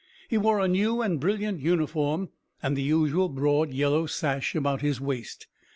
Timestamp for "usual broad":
2.81-3.71